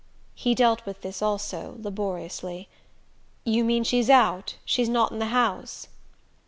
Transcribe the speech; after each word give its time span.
He 0.33 0.55
dealt 0.55 0.83
with 0.83 1.01
this 1.01 1.21
also, 1.21 1.75
laboriously. 1.79 2.67
"You 3.45 3.63
mean 3.63 3.83
she's 3.83 4.09
out 4.09 4.55
she's 4.65 4.89
not 4.89 5.11
in 5.11 5.19
the 5.19 5.27
house?" 5.27 5.89